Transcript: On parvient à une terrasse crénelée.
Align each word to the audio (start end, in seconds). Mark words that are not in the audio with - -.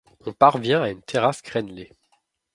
On 0.25 0.33
parvient 0.33 0.81
à 0.81 0.89
une 0.89 1.03
terrasse 1.03 1.43
crénelée. 1.43 1.93